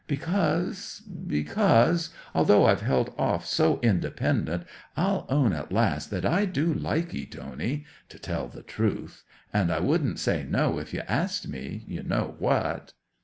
Because—because, 0.07 2.09
although 2.33 2.65
I've 2.65 2.81
held 2.81 3.13
off 3.19 3.45
so 3.45 3.79
independent, 3.83 4.63
I'll 4.97 5.27
own 5.29 5.53
at 5.53 5.71
last 5.71 6.09
that 6.09 6.25
I 6.25 6.45
do 6.45 6.73
like 6.73 7.13
'ee, 7.13 7.27
Tony, 7.27 7.85
to 8.09 8.17
tell 8.17 8.47
the 8.47 8.63
truth; 8.63 9.23
and 9.53 9.71
I 9.71 9.79
wouldn't 9.79 10.17
say 10.17 10.43
no 10.43 10.79
if 10.79 10.91
you 10.91 11.01
asked 11.07 11.47
me—you 11.47 12.01
know 12.01 12.33
what." 12.39 12.93